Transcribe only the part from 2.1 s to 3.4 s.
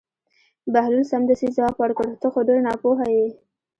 ته خو ډېر ناپوهه یې.